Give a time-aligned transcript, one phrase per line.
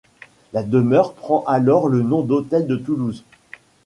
[0.53, 3.23] La demeure prend alors le nom d'hôtel de Toulouse.